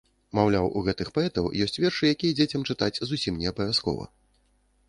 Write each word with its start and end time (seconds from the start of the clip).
Маўляў, 0.37 0.69
у 0.79 0.81
гэтых 0.87 1.11
паэтаў 1.17 1.51
ёсць 1.65 1.77
вершы, 1.83 2.03
якія 2.13 2.37
дзецям 2.39 2.65
чытаць 2.73 3.01
зусім 3.13 3.33
не 3.43 3.47
абавязкова. 3.53 4.13